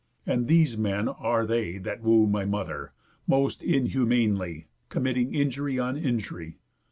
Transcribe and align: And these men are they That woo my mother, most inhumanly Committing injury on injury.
And 0.25 0.47
these 0.47 0.79
men 0.79 1.07
are 1.09 1.45
they 1.45 1.77
That 1.77 2.01
woo 2.01 2.25
my 2.25 2.43
mother, 2.43 2.91
most 3.27 3.61
inhumanly 3.61 4.65
Committing 4.89 5.35
injury 5.35 5.77
on 5.77 5.95
injury. 5.95 6.57